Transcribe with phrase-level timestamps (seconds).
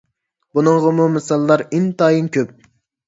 [0.57, 2.57] بۇنىڭغىمۇ مىساللار ئىنتايىن كۆپ.